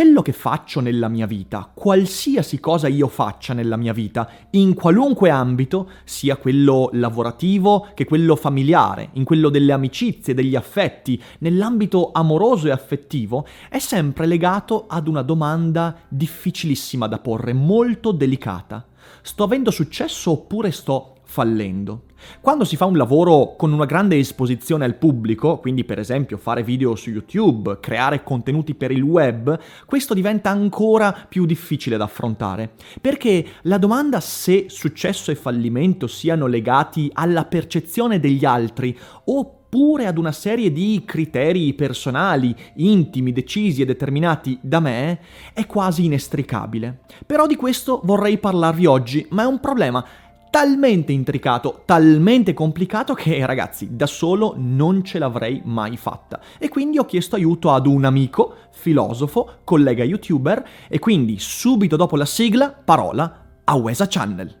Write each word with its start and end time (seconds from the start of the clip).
quello 0.00 0.22
che 0.22 0.32
faccio 0.32 0.80
nella 0.80 1.08
mia 1.08 1.26
vita, 1.26 1.70
qualsiasi 1.74 2.58
cosa 2.58 2.88
io 2.88 3.06
faccia 3.06 3.52
nella 3.52 3.76
mia 3.76 3.92
vita, 3.92 4.30
in 4.52 4.72
qualunque 4.72 5.28
ambito, 5.28 5.90
sia 6.04 6.38
quello 6.38 6.88
lavorativo 6.94 7.86
che 7.92 8.06
quello 8.06 8.34
familiare, 8.34 9.10
in 9.12 9.24
quello 9.24 9.50
delle 9.50 9.72
amicizie, 9.72 10.32
degli 10.32 10.56
affetti, 10.56 11.22
nell'ambito 11.40 12.12
amoroso 12.14 12.68
e 12.68 12.70
affettivo, 12.70 13.46
è 13.68 13.78
sempre 13.78 14.24
legato 14.24 14.86
ad 14.88 15.06
una 15.06 15.20
domanda 15.20 15.94
difficilissima 16.08 17.06
da 17.06 17.18
porre, 17.18 17.52
molto 17.52 18.10
delicata. 18.10 18.86
Sto 19.20 19.44
avendo 19.44 19.70
successo 19.70 20.30
oppure 20.30 20.70
sto 20.70 21.09
fallendo. 21.30 22.06
Quando 22.40 22.64
si 22.64 22.74
fa 22.74 22.86
un 22.86 22.96
lavoro 22.96 23.54
con 23.56 23.72
una 23.72 23.84
grande 23.84 24.18
esposizione 24.18 24.84
al 24.84 24.96
pubblico, 24.96 25.58
quindi 25.58 25.84
per 25.84 26.00
esempio 26.00 26.38
fare 26.38 26.64
video 26.64 26.96
su 26.96 27.10
YouTube, 27.10 27.78
creare 27.80 28.24
contenuti 28.24 28.74
per 28.74 28.90
il 28.90 29.02
web, 29.02 29.56
questo 29.86 30.12
diventa 30.12 30.50
ancora 30.50 31.26
più 31.28 31.46
difficile 31.46 31.96
da 31.96 32.04
affrontare, 32.04 32.72
perché 33.00 33.46
la 33.62 33.78
domanda 33.78 34.18
se 34.18 34.66
successo 34.68 35.30
e 35.30 35.36
fallimento 35.36 36.08
siano 36.08 36.46
legati 36.46 37.08
alla 37.12 37.44
percezione 37.44 38.18
degli 38.18 38.44
altri 38.44 38.98
oppure 39.26 40.06
ad 40.06 40.18
una 40.18 40.32
serie 40.32 40.72
di 40.72 41.04
criteri 41.06 41.72
personali, 41.74 42.52
intimi, 42.74 43.32
decisi 43.32 43.82
e 43.82 43.86
determinati 43.86 44.58
da 44.60 44.80
me, 44.80 45.20
è 45.52 45.64
quasi 45.64 46.06
inestricabile. 46.06 47.02
Però 47.24 47.46
di 47.46 47.54
questo 47.54 48.00
vorrei 48.02 48.38
parlarvi 48.38 48.86
oggi, 48.86 49.24
ma 49.30 49.44
è 49.44 49.46
un 49.46 49.60
problema 49.60 50.04
talmente 50.50 51.12
intricato, 51.12 51.82
talmente 51.84 52.52
complicato 52.52 53.14
che 53.14 53.46
ragazzi 53.46 53.96
da 53.96 54.06
solo 54.06 54.54
non 54.56 55.04
ce 55.04 55.18
l'avrei 55.18 55.62
mai 55.64 55.96
fatta. 55.96 56.40
E 56.58 56.68
quindi 56.68 56.98
ho 56.98 57.04
chiesto 57.04 57.36
aiuto 57.36 57.70
ad 57.70 57.86
un 57.86 58.04
amico, 58.04 58.54
filosofo, 58.72 59.58
collega 59.64 60.04
youtuber 60.04 60.68
e 60.88 60.98
quindi 60.98 61.36
subito 61.38 61.96
dopo 61.96 62.16
la 62.16 62.26
sigla 62.26 62.70
parola 62.72 63.46
a 63.64 63.74
Wesa 63.76 64.06
Channel. 64.08 64.59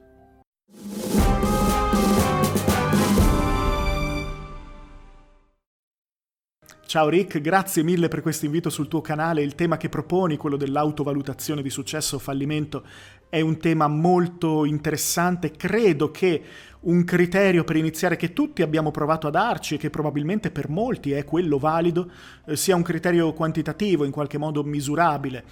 Ciao 6.90 7.08
Rick, 7.08 7.40
grazie 7.40 7.84
mille 7.84 8.08
per 8.08 8.20
questo 8.20 8.46
invito 8.46 8.68
sul 8.68 8.88
tuo 8.88 9.00
canale. 9.00 9.42
Il 9.42 9.54
tema 9.54 9.76
che 9.76 9.88
proponi, 9.88 10.36
quello 10.36 10.56
dell'autovalutazione 10.56 11.62
di 11.62 11.70
successo 11.70 12.16
o 12.16 12.18
fallimento, 12.18 12.82
è 13.28 13.40
un 13.40 13.58
tema 13.58 13.86
molto 13.86 14.64
interessante. 14.64 15.52
Credo 15.52 16.10
che 16.10 16.42
un 16.80 17.04
criterio 17.04 17.62
per 17.62 17.76
iniziare 17.76 18.16
che 18.16 18.32
tutti 18.32 18.62
abbiamo 18.62 18.90
provato 18.90 19.28
a 19.28 19.30
darci 19.30 19.76
e 19.76 19.78
che 19.78 19.88
probabilmente 19.88 20.50
per 20.50 20.68
molti 20.68 21.12
è 21.12 21.22
quello 21.24 21.58
valido, 21.58 22.10
eh, 22.46 22.56
sia 22.56 22.74
un 22.74 22.82
criterio 22.82 23.32
quantitativo, 23.34 24.02
in 24.02 24.10
qualche 24.10 24.38
modo 24.38 24.64
misurabile. 24.64 25.44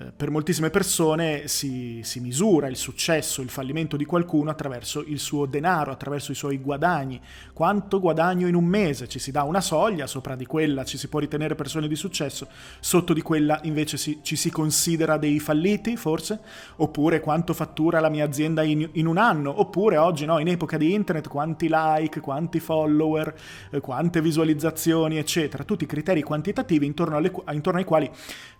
Eh, 0.00 0.12
per 0.16 0.30
moltissime 0.30 0.70
persone 0.70 1.46
si, 1.46 2.00
si, 2.04 2.20
misura 2.20 2.68
il 2.68 2.76
successo, 2.76 3.42
il 3.42 3.50
fallimento 3.50 3.98
di 3.98 4.06
qualcuno 4.06 4.50
attraverso 4.50 5.04
il 5.06 5.18
suo 5.18 5.44
denaro, 5.44 5.90
attraverso 5.90 6.32
i 6.32 6.34
suoi 6.34 6.58
guadagni. 6.58 7.20
Quanto 7.52 8.00
guadagno 8.00 8.46
in 8.46 8.54
un 8.54 8.64
mese? 8.64 9.08
Ci 9.08 9.18
si 9.18 9.30
dà 9.30 9.42
una 9.42 9.60
soglia, 9.60 10.06
sopra 10.06 10.36
di 10.36 10.46
quella 10.46 10.84
ci 10.84 10.96
si 10.96 11.08
può 11.08 11.18
ritenere 11.18 11.54
persone 11.54 11.86
di 11.86 11.96
successo, 11.96 12.48
sotto 12.80 13.12
di 13.12 13.20
quella 13.20 13.60
invece 13.64 13.98
si, 13.98 14.20
ci 14.22 14.36
si 14.36 14.50
considera 14.50 15.18
dei 15.18 15.38
falliti, 15.38 15.96
forse? 15.96 16.40
Oppure 16.76 17.20
quanto 17.20 17.52
fattura 17.52 18.00
la 18.00 18.08
mia 18.08 18.24
azienda 18.24 18.62
in, 18.62 18.88
in 18.92 19.06
un 19.06 19.18
anno? 19.18 19.60
Oppure 19.60 19.98
oggi, 19.98 20.24
no, 20.24 20.38
in 20.38 20.48
epoca 20.48 20.78
di 20.78 20.94
internet, 20.94 21.28
quanti 21.28 21.68
like, 21.70 22.20
quanti 22.20 22.58
follower, 22.58 23.34
eh, 23.70 23.80
quante 23.80 24.22
visualizzazioni, 24.22 25.18
eccetera. 25.18 25.64
Tutti 25.64 25.84
criteri 25.84 26.22
quantitativi 26.22 26.86
intorno, 26.86 27.16
alle, 27.16 27.30
intorno 27.50 27.78
ai 27.80 27.84
quali 27.84 28.10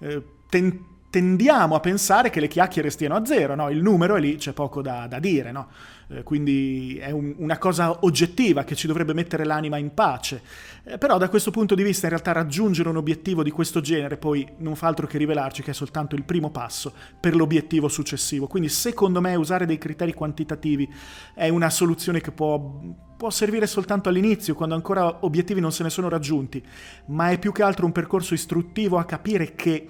eh, 0.01 0.23
tentiamo 0.47 0.99
tendiamo 1.11 1.75
a 1.75 1.81
pensare 1.81 2.31
che 2.31 2.39
le 2.39 2.47
chiacchiere 2.47 2.89
stiano 2.89 3.17
a 3.17 3.25
zero, 3.25 3.57
no? 3.57 3.69
il 3.69 3.83
numero 3.83 4.15
è 4.15 4.21
lì, 4.21 4.37
c'è 4.37 4.53
poco 4.53 4.81
da, 4.81 5.09
da 5.09 5.19
dire, 5.19 5.51
no? 5.51 5.69
eh, 6.09 6.23
quindi 6.23 6.97
è 6.99 7.11
un, 7.11 7.35
una 7.39 7.59
cosa 7.59 8.05
oggettiva 8.05 8.63
che 8.63 8.77
ci 8.77 8.87
dovrebbe 8.87 9.13
mettere 9.13 9.45
l'anima 9.45 9.77
in 9.77 9.93
pace. 9.93 10.41
Eh, 10.85 10.99
però 10.99 11.19
da 11.19 11.29
questo 11.29 11.51
punto 11.51 11.75
di 11.75 11.83
vista 11.83 12.07
in 12.07 12.13
realtà 12.13 12.31
raggiungere 12.31 12.89
un 12.89 12.97
obiettivo 12.97 13.43
di 13.43 13.51
questo 13.51 13.81
genere 13.81 14.17
poi 14.17 14.47
non 14.59 14.77
fa 14.77 14.87
altro 14.87 15.09
che 15.09 15.19
rivelarci 15.19 15.63
che 15.63 15.73
è 15.73 15.75
soltanto 15.75 16.15
il 16.15 16.23
primo 16.23 16.51
passo 16.51 16.93
per 17.19 17.35
l'obiettivo 17.35 17.89
successivo. 17.89 18.47
Quindi 18.47 18.69
secondo 18.69 19.21
me 19.21 19.35
usare 19.35 19.67
dei 19.67 19.79
criteri 19.79 20.15
quantitativi 20.15 20.89
è 21.35 21.49
una 21.49 21.71
soluzione 21.71 22.21
che 22.21 22.31
può 22.31 23.09
può 23.21 23.29
servire 23.29 23.67
soltanto 23.67 24.09
all'inizio, 24.09 24.55
quando 24.55 24.75
ancora 24.75 25.27
obiettivi 25.27 25.61
non 25.61 25.73
se 25.73 25.83
ne 25.83 25.91
sono 25.91 26.09
raggiunti, 26.09 26.65
ma 27.09 27.29
è 27.29 27.39
più 27.39 27.53
che 27.53 27.63
altro 27.63 27.85
un 27.85 27.93
percorso 27.93 28.33
istruttivo 28.33 28.97
a 28.97 29.05
capire 29.05 29.55
che 29.55 29.87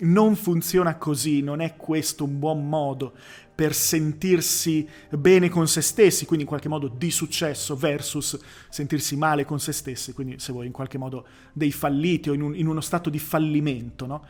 non 0.00 0.36
funziona 0.36 0.96
così, 0.96 1.42
non 1.42 1.60
è 1.60 1.76
questo 1.76 2.24
un 2.24 2.38
buon 2.38 2.68
modo 2.68 3.12
per 3.54 3.74
sentirsi 3.74 4.88
bene 5.10 5.48
con 5.48 5.68
se 5.68 5.82
stessi, 5.82 6.24
quindi 6.24 6.44
in 6.44 6.48
qualche 6.48 6.68
modo 6.68 6.88
di 6.88 7.10
successo 7.10 7.76
versus 7.76 8.38
sentirsi 8.68 9.16
male 9.16 9.44
con 9.44 9.60
se 9.60 9.72
stessi, 9.72 10.12
quindi 10.12 10.38
se 10.38 10.52
vuoi 10.52 10.66
in 10.66 10.72
qualche 10.72 10.98
modo 10.98 11.26
dei 11.52 11.70
falliti 11.70 12.30
o 12.30 12.32
in, 12.32 12.40
un, 12.40 12.56
in 12.56 12.66
uno 12.66 12.80
stato 12.80 13.10
di 13.10 13.18
fallimento, 13.18 14.06
no? 14.06 14.24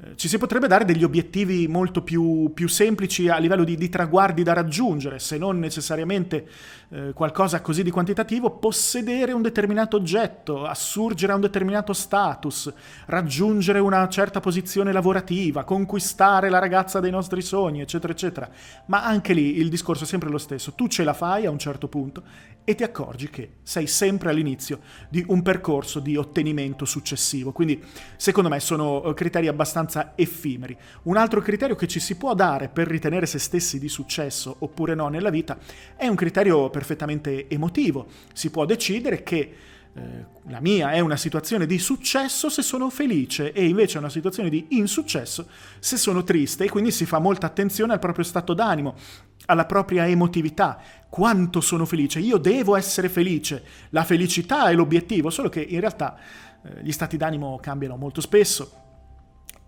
Eh, 0.00 0.14
ci 0.14 0.28
si 0.28 0.38
potrebbe 0.38 0.68
dare 0.68 0.84
degli 0.84 1.02
obiettivi 1.02 1.66
molto 1.66 2.02
più, 2.02 2.52
più 2.54 2.68
semplici 2.68 3.28
a 3.28 3.38
livello 3.38 3.64
di, 3.64 3.76
di, 3.76 3.88
traguardi 3.88 4.44
da 4.44 4.52
raggiungere, 4.52 5.18
se 5.18 5.38
non 5.38 5.58
necessariamente 5.58 6.46
eh, 6.90 7.12
qualcosa 7.12 7.60
così 7.60 7.82
di 7.82 7.90
quantitativo, 7.90 8.58
possedere 8.58 9.32
un 9.32 9.42
determinato 9.42 9.96
oggetto, 9.96 10.64
assurgere 10.66 11.32
a 11.32 11.34
un 11.34 11.40
determinato 11.40 11.92
status, 11.92 12.72
raggiungere 13.06 13.80
una 13.80 14.08
certa 14.08 14.38
posizione 14.38 14.92
lavorativa, 14.92 15.64
conquistare 15.64 16.48
la 16.48 16.60
ragazza 16.60 17.00
dei 17.00 17.10
nostri 17.10 17.42
sogni, 17.42 17.80
eccetera, 17.80 18.12
eccetera. 18.12 18.48
Ma 18.86 19.04
anche 19.04 19.32
lì 19.32 19.58
il 19.58 19.68
discorso 19.68 20.04
è 20.04 20.06
sempre 20.06 20.30
lo 20.30 20.38
stesso, 20.38 20.74
tu 20.74 20.86
ce 20.86 21.02
la 21.02 21.12
fai 21.12 21.44
a 21.44 21.50
un 21.50 21.58
certo 21.58 21.88
punto 21.88 22.22
e 22.68 22.74
ti 22.74 22.82
accorgi 22.82 23.30
che 23.30 23.52
sei 23.62 23.86
sempre 23.86 24.28
all'inizio 24.28 24.80
di 25.08 25.24
un 25.28 25.40
percorso 25.40 26.00
di 26.00 26.16
ottenimento 26.16 26.84
successivo. 26.84 27.50
Quindi 27.50 27.82
secondo 28.16 28.50
me 28.50 28.60
sono 28.60 29.02
eh, 29.04 29.14
criteri 29.14 29.48
abbastanza 29.48 29.87
effimeri. 30.14 30.76
Un 31.04 31.16
altro 31.16 31.40
criterio 31.40 31.74
che 31.74 31.88
ci 31.88 32.00
si 32.00 32.16
può 32.16 32.34
dare 32.34 32.68
per 32.68 32.86
ritenere 32.86 33.26
se 33.26 33.38
stessi 33.38 33.78
di 33.78 33.88
successo 33.88 34.56
oppure 34.60 34.94
no 34.94 35.08
nella 35.08 35.30
vita 35.30 35.58
è 35.96 36.06
un 36.06 36.16
criterio 36.16 36.70
perfettamente 36.70 37.48
emotivo. 37.48 38.06
Si 38.32 38.50
può 38.50 38.64
decidere 38.64 39.22
che 39.22 39.54
eh, 39.94 40.36
la 40.50 40.60
mia 40.60 40.92
è 40.92 41.00
una 41.00 41.16
situazione 41.16 41.66
di 41.66 41.78
successo 41.78 42.48
se 42.48 42.62
sono 42.62 42.88
felice 42.88 43.52
e 43.52 43.66
invece 43.66 43.96
è 43.96 44.00
una 44.00 44.08
situazione 44.08 44.48
di 44.48 44.66
insuccesso 44.70 45.46
se 45.78 45.96
sono 45.98 46.24
triste 46.24 46.64
e 46.64 46.70
quindi 46.70 46.90
si 46.90 47.04
fa 47.04 47.18
molta 47.18 47.46
attenzione 47.46 47.92
al 47.92 47.98
proprio 47.98 48.24
stato 48.24 48.54
d'animo, 48.54 48.94
alla 49.46 49.66
propria 49.66 50.06
emotività. 50.06 50.80
Quanto 51.10 51.60
sono 51.60 51.84
felice? 51.84 52.20
Io 52.20 52.38
devo 52.38 52.76
essere 52.76 53.08
felice. 53.08 53.62
La 53.90 54.04
felicità 54.04 54.68
è 54.70 54.74
l'obiettivo, 54.74 55.28
solo 55.28 55.48
che 55.48 55.60
in 55.60 55.80
realtà 55.80 56.18
eh, 56.62 56.82
gli 56.82 56.92
stati 56.92 57.16
d'animo 57.16 57.58
cambiano 57.60 57.96
molto 57.96 58.20
spesso 58.22 58.86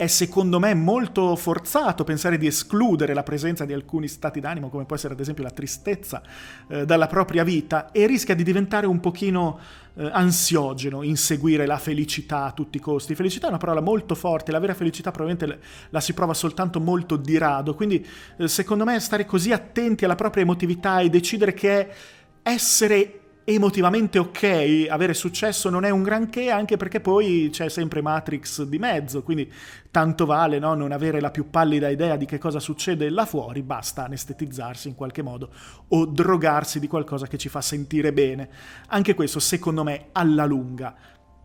è 0.00 0.06
secondo 0.06 0.58
me 0.58 0.72
molto 0.72 1.36
forzato 1.36 2.04
pensare 2.04 2.38
di 2.38 2.46
escludere 2.46 3.12
la 3.12 3.22
presenza 3.22 3.66
di 3.66 3.74
alcuni 3.74 4.08
stati 4.08 4.40
d'animo, 4.40 4.70
come 4.70 4.86
può 4.86 4.96
essere 4.96 5.12
ad 5.12 5.20
esempio 5.20 5.44
la 5.44 5.50
tristezza, 5.50 6.22
eh, 6.68 6.86
dalla 6.86 7.06
propria 7.06 7.44
vita 7.44 7.92
e 7.92 8.06
rischia 8.06 8.34
di 8.34 8.42
diventare 8.42 8.86
un 8.86 8.98
pochino 8.98 9.58
eh, 9.96 10.08
ansiogeno 10.10 11.02
inseguire 11.02 11.66
la 11.66 11.76
felicità 11.76 12.44
a 12.44 12.52
tutti 12.52 12.78
i 12.78 12.80
costi. 12.80 13.14
Felicità 13.14 13.44
è 13.44 13.48
una 13.50 13.58
parola 13.58 13.82
molto 13.82 14.14
forte, 14.14 14.52
la 14.52 14.58
vera 14.58 14.72
felicità 14.72 15.10
probabilmente 15.10 15.60
la 15.90 16.00
si 16.00 16.14
prova 16.14 16.32
soltanto 16.32 16.80
molto 16.80 17.16
di 17.16 17.36
rado, 17.36 17.74
quindi 17.74 18.02
eh, 18.38 18.48
secondo 18.48 18.86
me 18.86 18.98
stare 19.00 19.26
così 19.26 19.52
attenti 19.52 20.06
alla 20.06 20.14
propria 20.14 20.44
emotività 20.44 21.00
e 21.00 21.10
decidere 21.10 21.52
che 21.52 21.78
è 21.78 21.94
essere 22.42 23.19
emotivamente 23.54 24.18
ok, 24.18 24.86
avere 24.88 25.14
successo 25.14 25.70
non 25.70 25.84
è 25.84 25.90
un 25.90 26.02
granché, 26.02 26.50
anche 26.50 26.76
perché 26.76 27.00
poi 27.00 27.48
c'è 27.52 27.68
sempre 27.68 28.02
Matrix 28.02 28.62
di 28.62 28.78
mezzo, 28.78 29.22
quindi 29.22 29.50
tanto 29.90 30.26
vale 30.26 30.58
no? 30.58 30.74
non 30.74 30.92
avere 30.92 31.20
la 31.20 31.30
più 31.30 31.50
pallida 31.50 31.88
idea 31.88 32.16
di 32.16 32.26
che 32.26 32.38
cosa 32.38 32.60
succede 32.60 33.10
là 33.10 33.24
fuori, 33.24 33.62
basta 33.62 34.04
anestetizzarsi 34.04 34.88
in 34.88 34.94
qualche 34.94 35.22
modo 35.22 35.50
o 35.88 36.06
drogarsi 36.06 36.80
di 36.80 36.88
qualcosa 36.88 37.26
che 37.26 37.38
ci 37.38 37.48
fa 37.48 37.60
sentire 37.60 38.12
bene. 38.12 38.48
Anche 38.88 39.14
questo, 39.14 39.40
secondo 39.40 39.84
me, 39.84 40.06
alla 40.12 40.44
lunga 40.44 40.94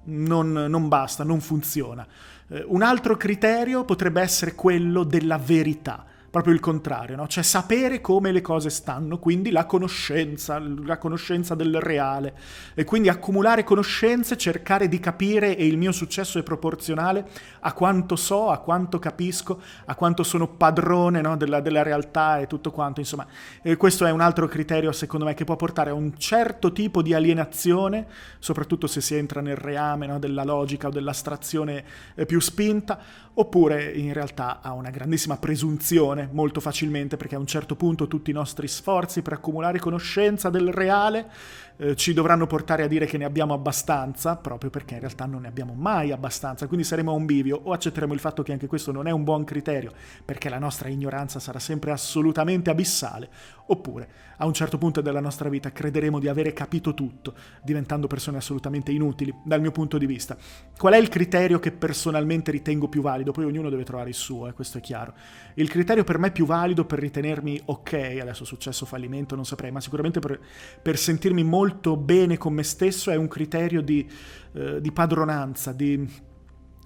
non, 0.05 0.51
non 0.51 0.87
basta, 0.87 1.23
non 1.23 1.41
funziona. 1.41 2.05
Eh, 2.47 2.63
un 2.67 2.81
altro 2.81 3.17
criterio 3.17 3.85
potrebbe 3.85 4.21
essere 4.21 4.55
quello 4.55 5.03
della 5.03 5.37
verità 5.37 6.05
proprio 6.35 6.53
il 6.53 6.59
contrario, 6.59 7.15
no? 7.15 7.27
cioè 7.27 7.45
sapere 7.45 8.01
come 8.01 8.33
le 8.33 8.41
cose 8.41 8.69
stanno, 8.69 9.19
quindi 9.19 9.51
la 9.51 9.65
conoscenza, 9.65 10.59
la 10.59 10.97
conoscenza 10.97 11.55
del 11.55 11.79
reale 11.79 12.35
e 12.73 12.83
quindi 12.83 13.07
accumulare 13.07 13.63
conoscenze, 13.63 14.35
cercare 14.35 14.89
di 14.89 14.99
capire 14.99 15.55
e 15.55 15.65
il 15.65 15.77
mio 15.77 15.93
successo 15.93 16.37
è 16.37 16.43
proporzionale 16.43 17.25
a 17.61 17.71
quanto 17.71 18.17
so, 18.17 18.49
a 18.49 18.57
quanto 18.57 18.99
capisco, 18.99 19.61
a 19.85 19.95
quanto 19.95 20.23
sono 20.23 20.49
padrone 20.49 21.21
no? 21.21 21.37
della, 21.37 21.61
della, 21.61 21.83
realtà 21.83 22.39
e 22.39 22.47
tutto 22.47 22.69
quanto, 22.69 22.99
insomma 22.99 23.25
eh, 23.61 23.77
questo 23.77 24.05
è 24.05 24.11
un 24.11 24.19
altro 24.19 24.49
criterio 24.49 24.91
secondo 24.91 25.23
me 25.23 25.35
che 25.35 25.45
può 25.45 25.55
portare 25.55 25.91
a 25.91 25.93
un 25.93 26.17
certo 26.17 26.73
tipo 26.73 27.01
di 27.01 27.13
alienazione, 27.13 28.07
soprattutto 28.39 28.87
se 28.87 28.99
si 28.99 29.15
entra 29.15 29.39
nel 29.39 29.55
reame 29.55 30.05
no? 30.05 30.19
della 30.19 30.43
logica 30.43 30.87
o 30.87 30.91
dell'astrazione 30.91 31.85
eh, 32.13 32.25
più 32.25 32.41
spinta, 32.41 32.99
oppure 33.35 33.89
in 33.91 34.11
realtà 34.11 34.59
a 34.61 34.73
una 34.73 34.89
grandissima 34.89 35.37
presunzione 35.37 36.24
molto 36.31 36.59
facilmente 36.59 37.17
perché 37.17 37.35
a 37.35 37.39
un 37.39 37.47
certo 37.47 37.75
punto 37.75 38.07
tutti 38.07 38.31
i 38.31 38.33
nostri 38.33 38.67
sforzi 38.67 39.21
per 39.21 39.33
accumulare 39.33 39.79
conoscenza 39.79 40.49
del 40.49 40.71
reale 40.71 41.29
eh, 41.77 41.95
ci 41.95 42.13
dovranno 42.13 42.47
portare 42.47 42.83
a 42.83 42.87
dire 42.87 43.05
che 43.05 43.17
ne 43.17 43.25
abbiamo 43.25 43.53
abbastanza, 43.53 44.37
proprio 44.37 44.69
perché 44.69 44.93
in 44.93 45.01
realtà 45.01 45.25
non 45.25 45.41
ne 45.41 45.47
abbiamo 45.47 45.73
mai 45.73 46.11
abbastanza, 46.11 46.67
quindi 46.67 46.85
saremo 46.85 47.11
a 47.11 47.15
un 47.15 47.25
bivio 47.25 47.59
o 47.63 47.73
accetteremo 47.73 48.13
il 48.13 48.19
fatto 48.19 48.43
che 48.43 48.53
anche 48.53 48.67
questo 48.67 48.91
non 48.91 49.07
è 49.07 49.11
un 49.11 49.23
buon 49.23 49.43
criterio, 49.43 49.91
perché 50.23 50.49
la 50.49 50.59
nostra 50.59 50.87
ignoranza 50.89 51.39
sarà 51.39 51.59
sempre 51.59 51.91
assolutamente 51.91 52.69
abissale, 52.69 53.29
oppure 53.67 54.07
a 54.37 54.45
un 54.45 54.53
certo 54.53 54.77
punto 54.77 55.01
della 55.01 55.19
nostra 55.19 55.49
vita 55.49 55.71
crederemo 55.71 56.19
di 56.19 56.27
avere 56.27 56.53
capito 56.53 56.93
tutto, 56.93 57.33
diventando 57.63 58.07
persone 58.07 58.37
assolutamente 58.37 58.91
inutili 58.91 59.33
dal 59.43 59.61
mio 59.61 59.71
punto 59.71 59.97
di 59.97 60.05
vista. 60.05 60.37
Qual 60.77 60.93
è 60.93 60.97
il 60.97 61.09
criterio 61.09 61.59
che 61.59 61.71
personalmente 61.71 62.51
ritengo 62.51 62.87
più 62.87 63.01
valido? 63.01 63.31
Poi 63.31 63.45
ognuno 63.45 63.69
deve 63.69 63.83
trovare 63.83 64.09
il 64.09 64.15
suo, 64.15 64.47
eh, 64.47 64.53
questo 64.53 64.77
è 64.79 64.81
chiaro. 64.81 65.13
Il 65.55 65.69
criterio 65.69 66.03
per 66.03 66.17
me 66.17 66.31
più 66.31 66.45
valido 66.45 66.85
per 66.85 66.99
ritenermi 66.99 67.61
ok, 67.65 68.17
adesso 68.21 68.45
successo, 68.45 68.85
fallimento, 68.85 69.35
non 69.35 69.45
saprei, 69.45 69.71
ma 69.71 69.81
sicuramente 69.81 70.19
per, 70.19 70.39
per 70.81 70.97
sentirmi 70.97 71.43
molto 71.43 71.95
bene 71.97 72.37
con 72.37 72.53
me 72.53 72.63
stesso 72.63 73.11
è 73.11 73.15
un 73.15 73.27
criterio 73.27 73.81
di, 73.81 74.07
eh, 74.53 74.81
di 74.81 74.91
padronanza, 74.91 75.71
di 75.71 76.33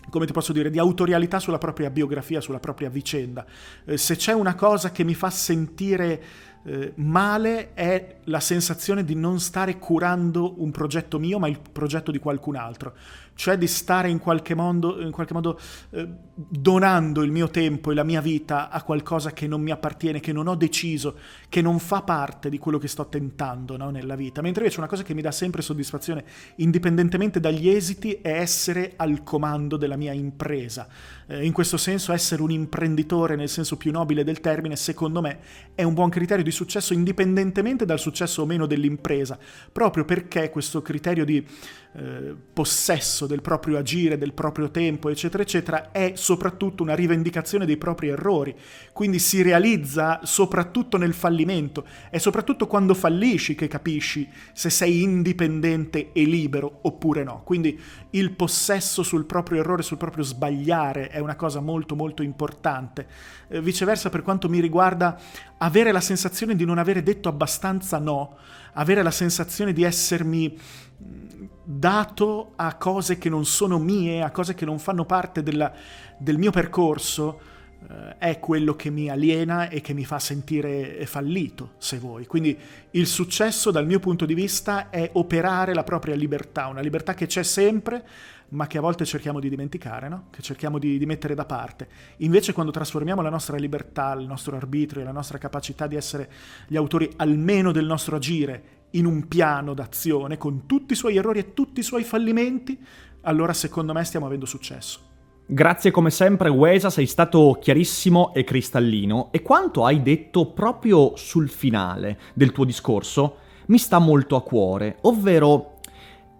come 0.09 0.25
ti 0.25 0.33
posso 0.33 0.53
dire, 0.53 0.69
di 0.69 0.79
autorialità 0.79 1.39
sulla 1.39 1.57
propria 1.57 1.89
biografia, 1.89 2.41
sulla 2.41 2.59
propria 2.59 2.89
vicenda. 2.89 3.45
Eh, 3.85 3.97
se 3.97 4.15
c'è 4.15 4.33
una 4.33 4.55
cosa 4.55 4.91
che 4.91 5.03
mi 5.03 5.13
fa 5.13 5.29
sentire 5.29 6.21
eh, 6.63 6.93
male 6.95 7.73
è 7.73 8.17
la 8.25 8.39
sensazione 8.39 9.03
di 9.03 9.15
non 9.15 9.39
stare 9.39 9.77
curando 9.77 10.61
un 10.61 10.71
progetto 10.71 11.19
mio, 11.19 11.39
ma 11.39 11.47
il 11.47 11.59
progetto 11.59 12.11
di 12.11 12.19
qualcun 12.19 12.55
altro 12.55 12.93
cioè 13.39 13.57
di 13.57 13.67
stare 13.67 14.09
in 14.09 14.19
qualche 14.19 14.53
modo, 14.53 14.99
in 14.99 15.11
qualche 15.11 15.31
modo 15.31 15.57
eh, 15.91 16.05
donando 16.35 17.23
il 17.23 17.31
mio 17.31 17.49
tempo 17.49 17.89
e 17.89 17.93
la 17.93 18.03
mia 18.03 18.19
vita 18.19 18.69
a 18.69 18.83
qualcosa 18.83 19.31
che 19.31 19.47
non 19.47 19.61
mi 19.61 19.71
appartiene, 19.71 20.19
che 20.19 20.33
non 20.33 20.47
ho 20.47 20.55
deciso, 20.55 21.15
che 21.47 21.61
non 21.61 21.79
fa 21.79 22.01
parte 22.01 22.49
di 22.49 22.57
quello 22.57 22.77
che 22.77 22.89
sto 22.89 23.07
tentando 23.07 23.77
no, 23.77 23.91
nella 23.91 24.17
vita. 24.17 24.41
Mentre 24.41 24.63
invece 24.63 24.81
una 24.81 24.89
cosa 24.89 25.03
che 25.03 25.13
mi 25.13 25.21
dà 25.21 25.31
sempre 25.31 25.61
soddisfazione, 25.61 26.25
indipendentemente 26.55 27.39
dagli 27.39 27.69
esiti, 27.69 28.19
è 28.21 28.29
essere 28.29 28.95
al 28.97 29.23
comando 29.23 29.77
della 29.77 29.95
mia 29.95 30.11
impresa. 30.11 30.85
Eh, 31.25 31.45
in 31.45 31.53
questo 31.53 31.77
senso 31.77 32.11
essere 32.11 32.41
un 32.41 32.51
imprenditore 32.51 33.37
nel 33.37 33.47
senso 33.47 33.77
più 33.77 33.93
nobile 33.93 34.25
del 34.25 34.41
termine, 34.41 34.75
secondo 34.75 35.21
me, 35.21 35.39
è 35.75 35.83
un 35.83 35.93
buon 35.93 36.09
criterio 36.09 36.43
di 36.43 36.51
successo 36.51 36.91
indipendentemente 36.91 37.85
dal 37.85 37.99
successo 37.99 38.41
o 38.41 38.45
meno 38.45 38.65
dell'impresa, 38.65 39.39
proprio 39.71 40.03
perché 40.03 40.49
questo 40.49 40.81
criterio 40.81 41.23
di 41.23 41.41
eh, 41.91 42.35
possesso 42.53 43.25
del 43.25 43.41
proprio 43.41 43.77
agire, 43.79 44.19
del 44.19 44.33
proprio 44.33 44.69
tempo, 44.69 45.09
eccetera, 45.09 45.41
eccetera, 45.41 45.91
è 45.91 46.13
soprattutto 46.15 46.83
una 46.83 46.93
rivendicazione 46.93 47.65
dei 47.65 47.77
propri 47.77 48.09
errori. 48.09 48.55
Quindi 48.93 49.17
si 49.17 49.41
realizza 49.41 50.19
soprattutto 50.23 50.97
nel 50.97 51.13
fallimento. 51.13 51.85
È 52.11 52.19
soprattutto 52.19 52.67
quando 52.67 52.93
fallisci 52.93 53.55
che 53.55 53.67
capisci 53.67 54.29
se 54.53 54.69
sei 54.69 55.01
indipendente 55.01 56.11
e 56.11 56.23
libero 56.25 56.79
oppure 56.83 57.23
no. 57.23 57.41
Quindi 57.43 57.79
il 58.11 58.31
possesso 58.31 59.01
sul 59.01 59.25
proprio 59.25 59.59
errore, 59.61 59.81
sul 59.81 59.97
proprio 59.97 60.23
sbagliare 60.23 61.07
è 61.07 61.17
una 61.17 61.35
cosa 61.35 61.59
molto 61.59 61.95
molto 61.95 62.21
importante. 62.21 63.07
Eh, 63.47 63.61
viceversa, 63.61 64.09
per 64.09 64.21
quanto 64.21 64.47
mi 64.47 64.59
riguarda, 64.59 65.19
avere 65.57 65.91
la 65.91 66.01
sensazione 66.01 66.55
di 66.55 66.65
non 66.65 66.77
avere 66.77 67.01
detto 67.01 67.29
abbastanza 67.29 67.97
no, 67.97 68.37
avere 68.73 69.01
la 69.01 69.11
sensazione 69.11 69.73
di 69.73 69.83
essermi 69.83 70.57
dato 71.63 72.53
a 72.55 72.75
cose 72.75 73.17
che 73.17 73.29
non 73.29 73.45
sono 73.45 73.77
mie, 73.79 74.21
a 74.21 74.31
cose 74.31 74.53
che 74.53 74.65
non 74.65 74.79
fanno 74.79 75.05
parte 75.05 75.43
della, 75.43 75.71
del 76.17 76.37
mio 76.37 76.51
percorso, 76.51 77.39
eh, 77.87 78.17
è 78.17 78.39
quello 78.39 78.75
che 78.75 78.89
mi 78.89 79.09
aliena 79.09 79.69
e 79.69 79.79
che 79.79 79.93
mi 79.93 80.03
fa 80.03 80.19
sentire 80.19 81.05
fallito, 81.05 81.73
se 81.77 81.97
vuoi. 81.97 82.25
Quindi 82.25 82.57
il 82.91 83.07
successo 83.07 83.71
dal 83.71 83.85
mio 83.85 83.99
punto 83.99 84.25
di 84.25 84.33
vista 84.33 84.89
è 84.89 85.09
operare 85.13 85.73
la 85.73 85.83
propria 85.83 86.15
libertà, 86.15 86.67
una 86.67 86.81
libertà 86.81 87.13
che 87.13 87.27
c'è 87.27 87.43
sempre, 87.43 88.03
ma 88.49 88.67
che 88.67 88.79
a 88.79 88.81
volte 88.81 89.05
cerchiamo 89.05 89.39
di 89.39 89.47
dimenticare, 89.47 90.09
no? 90.09 90.25
che 90.31 90.41
cerchiamo 90.41 90.79
di, 90.79 90.97
di, 90.97 91.05
mettere 91.05 91.35
da 91.35 91.45
parte. 91.45 91.87
Invece 92.17 92.51
quando 92.51 92.71
trasformiamo 92.71 93.21
la 93.21 93.29
nostra 93.29 93.57
libertà, 93.57 94.13
il 94.13 94.25
nostro 94.25 94.55
arbitrio, 94.55 95.03
la 95.03 95.11
nostra 95.11 95.37
capacità 95.37 95.87
di 95.87 95.95
essere 95.95 96.29
gli 96.67 96.75
autori 96.75 97.09
almeno 97.17 97.71
del 97.71 97.85
nostro 97.85 98.15
agire 98.15 98.78
in 98.91 99.05
un 99.05 99.27
piano 99.27 99.73
d'azione 99.73 100.37
con 100.37 100.65
tutti 100.65 100.93
i 100.93 100.95
suoi 100.95 101.17
errori 101.17 101.39
e 101.39 101.53
tutti 101.53 101.79
i 101.79 101.83
suoi 101.83 102.03
fallimenti, 102.03 102.77
allora 103.21 103.53
secondo 103.53 103.93
me 103.93 104.03
stiamo 104.03 104.25
avendo 104.25 104.45
successo. 104.45 105.07
Grazie 105.45 105.89
come 105.89 106.11
sempre 106.11 106.49
Wesa, 106.49 106.91
sei 106.91 107.07
stato 107.07 107.57
chiarissimo 107.59 108.33
e 108.35 108.43
cristallino 108.43 109.29
e 109.31 109.41
quanto 109.41 109.83
hai 109.83 110.03
detto 110.03 110.51
proprio 110.51 111.15
sul 111.15 111.49
finale 111.49 112.19
del 112.35 112.51
tuo 112.51 112.65
discorso 112.65 113.37
mi 113.69 113.79
sta 113.79 113.97
molto 113.97 114.35
a 114.35 114.43
cuore, 114.43 114.97
ovvero 115.01 115.78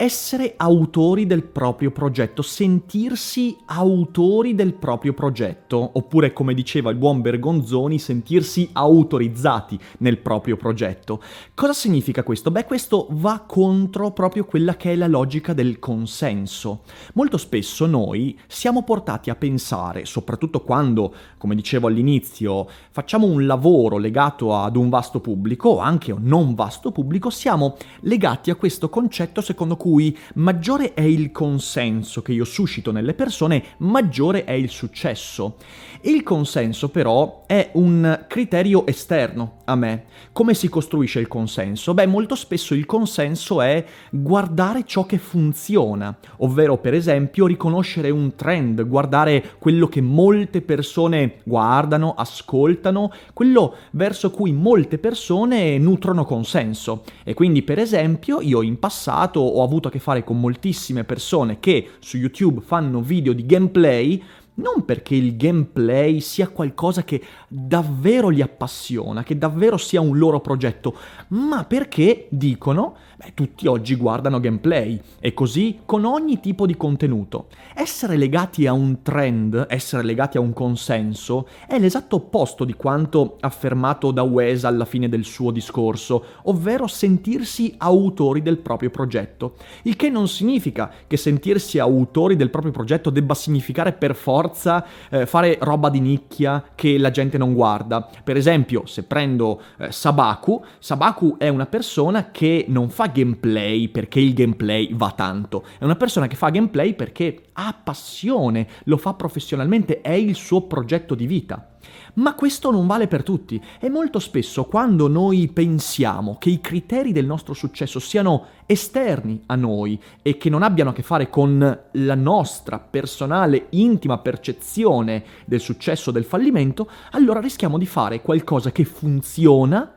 essere 0.01 0.53
autori 0.55 1.27
del 1.27 1.43
proprio 1.43 1.91
progetto, 1.91 2.41
sentirsi 2.41 3.57
autori 3.65 4.55
del 4.55 4.73
proprio 4.73 5.13
progetto, 5.13 5.89
oppure 5.91 6.31
come 6.31 6.53
diceva 6.53 6.89
il 6.89 6.95
buon 6.95 7.19
Bergonzoni, 7.19 7.99
sentirsi 7.99 8.69
autorizzati 8.71 9.77
nel 9.97 10.19
proprio 10.19 10.55
progetto. 10.55 11.21
Cosa 11.53 11.73
significa 11.73 12.23
questo? 12.23 12.49
Beh, 12.49 12.63
questo 12.63 13.07
va 13.09 13.43
contro 13.45 14.11
proprio 14.11 14.45
quella 14.45 14.77
che 14.77 14.93
è 14.93 14.95
la 14.95 15.07
logica 15.07 15.51
del 15.51 15.79
consenso. 15.79 16.83
Molto 17.15 17.35
spesso 17.35 17.85
noi 17.85 18.39
siamo 18.47 18.83
portati 18.83 19.29
a 19.29 19.35
pensare, 19.35 20.05
soprattutto 20.05 20.61
quando, 20.61 21.13
come 21.37 21.55
dicevo 21.55 21.87
all'inizio, 21.87 22.65
facciamo 22.89 23.27
un 23.27 23.45
lavoro 23.45 23.97
legato 23.97 24.55
ad 24.55 24.77
un 24.77 24.87
vasto 24.87 25.19
pubblico 25.19 25.67
o 25.67 25.79
anche 25.79 26.13
un 26.13 26.23
non 26.23 26.55
vasto 26.55 26.93
pubblico, 26.93 27.29
siamo 27.29 27.75
legati 28.03 28.49
a 28.49 28.55
questo 28.55 28.87
concetto 28.87 29.41
secondo 29.41 29.75
cui 29.75 29.87
cui 29.89 30.15
maggiore 30.35 30.93
è 30.93 31.01
il 31.01 31.31
consenso 31.31 32.21
che 32.21 32.31
io 32.31 32.45
suscito 32.45 32.91
nelle 32.91 33.15
persone, 33.15 33.63
maggiore 33.77 34.43
è 34.43 34.51
il 34.51 34.69
successo. 34.69 35.55
Il 36.01 36.23
consenso 36.23 36.87
però 36.87 37.43
è 37.45 37.71
un 37.73 38.23
criterio 38.29 38.87
esterno 38.87 39.57
a 39.65 39.75
me. 39.75 40.05
Come 40.31 40.53
si 40.53 40.69
costruisce 40.69 41.19
il 41.19 41.27
consenso? 41.27 41.93
Beh, 41.93 42.05
molto 42.05 42.35
spesso 42.35 42.73
il 42.73 42.85
consenso 42.85 43.61
è 43.61 43.83
guardare 44.09 44.85
ciò 44.85 45.05
che 45.05 45.17
funziona, 45.17 46.17
ovvero 46.37 46.77
per 46.77 46.93
esempio 46.93 47.47
riconoscere 47.47 48.11
un 48.11 48.33
trend, 48.35 48.87
guardare 48.87 49.55
quello 49.59 49.87
che 49.87 49.99
molte 49.99 50.61
persone 50.61 51.41
guardano, 51.43 52.13
ascoltano, 52.13 53.11
quello 53.33 53.75
verso 53.91 54.31
cui 54.31 54.53
molte 54.53 54.99
persone 54.99 55.77
nutrono 55.79 56.23
consenso. 56.23 57.03
E 57.25 57.33
quindi 57.33 57.61
per 57.61 57.77
esempio 57.77 58.39
io 58.39 58.61
in 58.61 58.79
passato 58.79 59.41
ho 59.41 59.63
avuto 59.63 59.89
a 59.89 59.91
che 59.91 59.99
fare 59.99 60.23
con 60.23 60.39
moltissime 60.39 61.03
persone 61.03 61.59
che 61.59 61.89
su 61.99 62.15
YouTube 62.15 62.61
fanno 62.61 63.01
video 63.01 63.33
di 63.33 63.45
gameplay 63.45 64.23
non 64.59 64.85
perché 64.85 65.15
il 65.15 65.35
gameplay 65.35 66.19
sia 66.19 66.49
qualcosa 66.49 67.03
che 67.03 67.21
davvero 67.47 68.29
li 68.29 68.41
appassiona, 68.41 69.23
che 69.23 69.37
davvero 69.37 69.77
sia 69.77 70.01
un 70.01 70.17
loro 70.17 70.41
progetto, 70.41 70.95
ma 71.29 71.63
perché 71.63 72.27
dicono, 72.29 72.95
beh, 73.19 73.33
tutti 73.33 73.67
oggi 73.67 73.95
guardano 73.95 74.39
gameplay 74.39 74.97
e 75.19 75.33
così 75.33 75.79
con 75.85 76.05
ogni 76.05 76.39
tipo 76.39 76.65
di 76.65 76.77
contenuto. 76.77 77.47
Essere 77.75 78.15
legati 78.15 78.65
a 78.65 78.71
un 78.71 79.01
trend, 79.01 79.65
essere 79.67 80.03
legati 80.03 80.37
a 80.37 80.39
un 80.39 80.53
consenso, 80.53 81.45
è 81.67 81.77
l'esatto 81.77 82.15
opposto 82.15 82.63
di 82.63 82.73
quanto 82.75 83.35
affermato 83.41 84.11
da 84.11 84.21
Wes 84.21 84.63
alla 84.63 84.85
fine 84.85 85.09
del 85.09 85.25
suo 85.25 85.51
discorso, 85.51 86.23
ovvero 86.43 86.87
sentirsi 86.87 87.75
autori 87.77 88.41
del 88.41 88.57
proprio 88.57 88.89
progetto. 88.89 89.55
Il 89.81 89.97
che 89.97 90.09
non 90.09 90.29
significa 90.29 90.89
che 91.05 91.17
sentirsi 91.17 91.77
autori 91.77 92.37
del 92.37 92.49
proprio 92.49 92.71
progetto 92.71 93.09
debba 93.09 93.33
significare 93.33 93.91
per 93.91 94.15
forza 94.15 94.85
eh, 95.09 95.25
fare 95.25 95.57
roba 95.59 95.89
di 95.89 95.99
nicchia 95.99 96.63
che 96.73 96.97
la 96.97 97.11
gente 97.11 97.37
non 97.37 97.53
guarda. 97.53 98.09
Per 98.23 98.37
esempio, 98.37 98.85
se 98.85 99.03
prendo 99.03 99.61
eh, 99.77 99.91
Sabaku, 99.91 100.63
Sabaku 100.79 101.35
è 101.37 101.49
una 101.49 101.65
persona 101.65 102.31
che 102.31 102.63
non 102.69 102.89
fa 102.89 103.07
gameplay 103.11 103.89
perché 103.89 104.19
il 104.19 104.33
gameplay 104.33 104.93
va 104.95 105.11
tanto, 105.11 105.65
è 105.77 105.83
una 105.83 105.95
persona 105.95 106.27
che 106.27 106.35
fa 106.35 106.49
gameplay 106.49 106.93
perché 106.93 107.43
ha 107.53 107.75
passione, 107.81 108.67
lo 108.85 108.97
fa 108.97 109.13
professionalmente, 109.13 110.01
è 110.01 110.13
il 110.13 110.35
suo 110.35 110.61
progetto 110.63 111.15
di 111.15 111.27
vita. 111.27 111.69
Ma 112.15 112.35
questo 112.35 112.71
non 112.71 112.87
vale 112.87 113.07
per 113.07 113.23
tutti. 113.23 113.61
E 113.79 113.89
molto 113.89 114.19
spesso 114.19 114.65
quando 114.65 115.07
noi 115.07 115.47
pensiamo 115.47 116.37
che 116.37 116.49
i 116.49 116.59
criteri 116.59 117.11
del 117.11 117.25
nostro 117.25 117.53
successo 117.53 117.99
siano 117.99 118.45
esterni 118.65 119.43
a 119.45 119.55
noi 119.55 119.99
e 120.21 120.37
che 120.37 120.49
non 120.49 120.63
abbiano 120.63 120.89
a 120.89 120.93
che 120.93 121.03
fare 121.03 121.29
con 121.29 121.79
la 121.91 122.15
nostra 122.15 122.79
personale, 122.79 123.67
intima 123.71 124.19
percezione 124.19 125.23
del 125.45 125.59
successo 125.59 126.09
o 126.09 126.13
del 126.13 126.25
fallimento, 126.25 126.89
allora 127.11 127.39
rischiamo 127.39 127.77
di 127.77 127.85
fare 127.85 128.21
qualcosa 128.21 128.71
che 128.71 128.85
funziona 128.85 129.93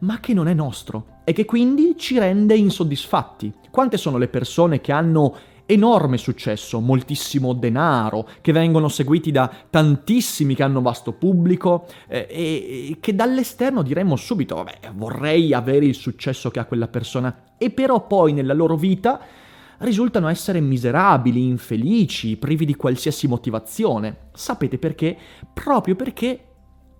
ma 0.00 0.20
che 0.20 0.32
non 0.32 0.46
è 0.46 0.54
nostro 0.54 1.17
e 1.28 1.34
che 1.34 1.44
quindi 1.44 1.94
ci 1.98 2.18
rende 2.18 2.56
insoddisfatti. 2.56 3.52
Quante 3.70 3.98
sono 3.98 4.16
le 4.16 4.28
persone 4.28 4.80
che 4.80 4.92
hanno 4.92 5.36
enorme 5.66 6.16
successo, 6.16 6.80
moltissimo 6.80 7.52
denaro, 7.52 8.26
che 8.40 8.52
vengono 8.52 8.88
seguiti 8.88 9.30
da 9.30 9.52
tantissimi 9.68 10.54
che 10.54 10.62
hanno 10.62 10.80
vasto 10.80 11.12
pubblico 11.12 11.86
eh, 12.08 12.26
e, 12.30 12.96
che 12.98 13.14
dall'esterno 13.14 13.82
diremmo 13.82 14.16
subito, 14.16 14.54
vabbè, 14.54 14.92
vorrei 14.94 15.52
avere 15.52 15.84
il 15.84 15.94
successo 15.94 16.50
che 16.50 16.60
ha 16.60 16.64
quella 16.64 16.88
persona, 16.88 17.52
e 17.58 17.68
però 17.68 18.06
poi 18.06 18.32
nella 18.32 18.54
loro 18.54 18.76
vita 18.76 19.20
risultano 19.80 20.28
essere 20.28 20.60
miserabili, 20.60 21.46
infelici, 21.46 22.38
privi 22.38 22.64
di 22.64 22.74
qualsiasi 22.74 23.28
motivazione. 23.28 24.28
Sapete 24.32 24.78
perché? 24.78 25.14
Proprio 25.52 25.94
perché 25.94 26.47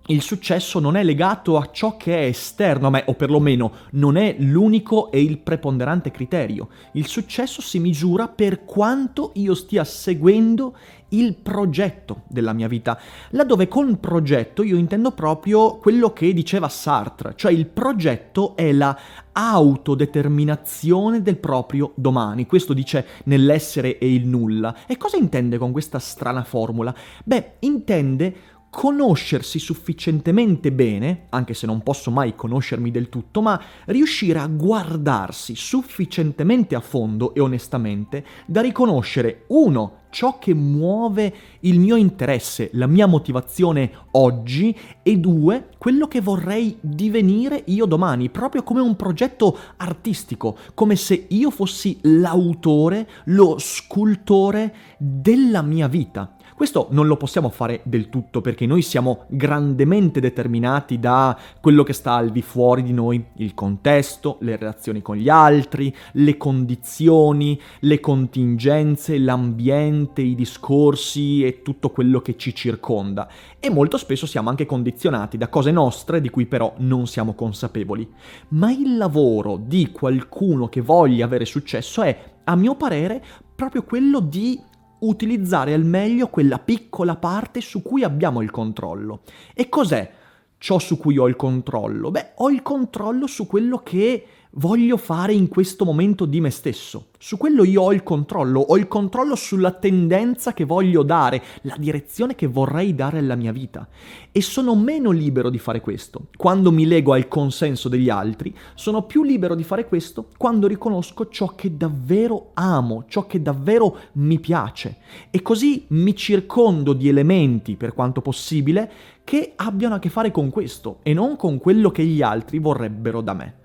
il 0.09 0.21
successo 0.21 0.79
non 0.79 0.95
è 0.95 1.03
legato 1.03 1.57
a 1.57 1.69
ciò 1.71 1.95
che 1.95 2.17
è 2.17 2.25
esterno 2.25 2.87
a 2.87 2.89
me, 2.89 3.03
o 3.05 3.13
perlomeno 3.13 3.71
non 3.91 4.17
è 4.17 4.35
l'unico 4.39 5.11
e 5.11 5.21
il 5.21 5.37
preponderante 5.37 6.09
criterio. 6.09 6.69
Il 6.93 7.07
successo 7.07 7.61
si 7.61 7.79
misura 7.79 8.27
per 8.27 8.65
quanto 8.65 9.31
io 9.35 9.53
stia 9.53 9.83
seguendo 9.83 10.75
il 11.09 11.35
progetto 11.35 12.23
della 12.27 12.53
mia 12.53 12.67
vita, 12.67 12.99
laddove 13.31 13.67
con 13.67 13.99
progetto 13.99 14.63
io 14.63 14.77
intendo 14.77 15.11
proprio 15.11 15.77
quello 15.77 16.11
che 16.11 16.33
diceva 16.33 16.69
Sartre, 16.69 17.33
cioè 17.35 17.51
il 17.51 17.67
progetto 17.67 18.55
è 18.55 18.71
la 18.71 18.97
autodeterminazione 19.31 21.21
del 21.21 21.37
proprio 21.37 21.91
domani. 21.95 22.45
Questo 22.45 22.73
dice 22.73 23.05
nell'essere 23.25 23.97
e 23.97 24.11
il 24.11 24.27
nulla. 24.27 24.75
E 24.87 24.97
cosa 24.97 25.17
intende 25.17 25.57
con 25.57 25.71
questa 25.71 25.99
strana 25.99 26.43
formula? 26.43 26.93
Beh, 27.23 27.53
intende 27.59 28.57
conoscersi 28.69 29.57
sufficientemente 29.59 30.71
bene, 30.71 31.25
anche 31.29 31.53
se 31.53 31.65
non 31.65 31.81
posso 31.81 32.11
mai 32.11 32.35
conoscermi 32.35 32.91
del 32.91 33.09
tutto, 33.09 33.41
ma 33.41 33.59
riuscire 33.85 34.39
a 34.39 34.47
guardarsi 34.47 35.55
sufficientemente 35.55 36.75
a 36.75 36.79
fondo 36.79 37.33
e 37.33 37.39
onestamente 37.39 38.23
da 38.45 38.61
riconoscere, 38.61 39.45
uno, 39.47 39.99
ciò 40.09 40.39
che 40.39 40.53
muove 40.53 41.33
il 41.61 41.79
mio 41.79 41.95
interesse, 41.95 42.69
la 42.73 42.87
mia 42.87 43.05
motivazione 43.05 43.91
oggi 44.11 44.75
e 45.03 45.17
due, 45.17 45.69
quello 45.77 46.07
che 46.07 46.21
vorrei 46.21 46.77
divenire 46.79 47.63
io 47.67 47.85
domani, 47.85 48.29
proprio 48.29 48.63
come 48.63 48.81
un 48.81 48.95
progetto 48.95 49.57
artistico, 49.77 50.57
come 50.73 50.95
se 50.95 51.25
io 51.29 51.51
fossi 51.51 51.99
l'autore, 52.01 53.07
lo 53.25 53.57
scultore 53.59 54.75
della 54.97 55.61
mia 55.61 55.87
vita. 55.87 56.35
Questo 56.59 56.87
non 56.89 57.07
lo 57.07 57.15
possiamo 57.15 57.47
fare 57.47 57.79
del 57.83 58.09
tutto 58.09 58.41
perché 58.41 58.65
noi 58.65 58.81
siamo 58.81 59.23
grandemente 59.29 60.19
determinati 60.19 60.99
da 60.99 61.39
quello 61.61 61.83
che 61.83 61.93
sta 61.93 62.15
al 62.15 62.31
di 62.31 62.41
fuori 62.41 62.83
di 62.83 62.91
noi, 62.91 63.27
il 63.37 63.53
contesto, 63.53 64.35
le 64.41 64.57
relazioni 64.57 65.01
con 65.01 65.15
gli 65.15 65.29
altri, 65.29 65.95
le 66.15 66.35
condizioni, 66.35 67.57
le 67.79 68.01
contingenze, 68.01 69.17
l'ambiente, 69.19 70.21
i 70.21 70.35
discorsi 70.35 71.45
e 71.45 71.61
tutto 71.61 71.91
quello 71.91 72.19
che 72.19 72.35
ci 72.35 72.53
circonda. 72.53 73.29
E 73.57 73.69
molto 73.69 73.95
spesso 73.95 74.25
siamo 74.25 74.49
anche 74.49 74.65
condizionati 74.65 75.37
da 75.37 75.47
cose 75.47 75.71
nostre 75.71 76.19
di 76.19 76.29
cui 76.29 76.45
però 76.45 76.73
non 76.79 77.07
siamo 77.07 77.35
consapevoli. 77.35 78.05
Ma 78.49 78.69
il 78.69 78.97
lavoro 78.97 79.55
di 79.55 79.91
qualcuno 79.93 80.67
che 80.67 80.81
voglia 80.81 81.23
avere 81.23 81.45
successo 81.45 82.01
è, 82.01 82.33
a 82.43 82.55
mio 82.57 82.75
parere, 82.75 83.23
proprio 83.55 83.83
quello 83.83 84.19
di 84.19 84.67
utilizzare 84.99 85.73
al 85.73 85.83
meglio 85.83 86.27
quella 86.27 86.59
piccola 86.59 87.15
parte 87.15 87.61
su 87.61 87.81
cui 87.81 88.03
abbiamo 88.03 88.41
il 88.41 88.51
controllo. 88.51 89.21
E 89.53 89.69
cos'è 89.69 90.11
ciò 90.57 90.79
su 90.79 90.97
cui 90.97 91.17
ho 91.17 91.27
il 91.27 91.35
controllo? 91.35 92.11
Beh, 92.11 92.31
ho 92.35 92.49
il 92.49 92.61
controllo 92.61 93.27
su 93.27 93.47
quello 93.47 93.79
che 93.79 94.25
voglio 94.53 94.97
fare 94.97 95.33
in 95.33 95.47
questo 95.47 95.85
momento 95.85 96.25
di 96.25 96.41
me 96.41 96.49
stesso. 96.49 97.07
Su 97.19 97.37
quello 97.37 97.63
io 97.63 97.83
ho 97.83 97.93
il 97.93 98.01
controllo, 98.01 98.59
ho 98.61 98.77
il 98.77 98.87
controllo 98.87 99.35
sulla 99.35 99.71
tendenza 99.71 100.53
che 100.53 100.63
voglio 100.63 101.03
dare, 101.03 101.41
la 101.63 101.75
direzione 101.77 102.33
che 102.33 102.47
vorrei 102.47 102.95
dare 102.95 103.19
alla 103.19 103.35
mia 103.35 103.51
vita. 103.51 103.87
E 104.31 104.41
sono 104.41 104.75
meno 104.75 105.11
libero 105.11 105.49
di 105.49 105.59
fare 105.59 105.81
questo. 105.81 106.27
Quando 106.35 106.71
mi 106.71 106.85
lego 106.85 107.13
al 107.13 107.27
consenso 107.27 107.89
degli 107.89 108.09
altri, 108.09 108.55
sono 108.73 109.03
più 109.03 109.23
libero 109.23 109.53
di 109.53 109.63
fare 109.63 109.85
questo 109.85 110.29
quando 110.37 110.67
riconosco 110.67 111.27
ciò 111.27 111.53
che 111.55 111.75
davvero 111.75 112.51
amo, 112.53 113.05
ciò 113.07 113.27
che 113.27 113.41
davvero 113.41 113.97
mi 114.13 114.39
piace. 114.39 114.97
E 115.29 115.41
così 115.41 115.85
mi 115.89 116.15
circondo 116.15 116.93
di 116.93 117.07
elementi, 117.07 117.75
per 117.75 117.93
quanto 117.93 118.21
possibile, 118.21 118.91
che 119.23 119.53
abbiano 119.57 119.95
a 119.95 119.99
che 119.99 120.09
fare 120.09 120.31
con 120.31 120.49
questo 120.49 120.99
e 121.03 121.13
non 121.13 121.35
con 121.35 121.59
quello 121.59 121.91
che 121.91 122.03
gli 122.03 122.23
altri 122.23 122.57
vorrebbero 122.57 123.21
da 123.21 123.33
me. 123.33 123.57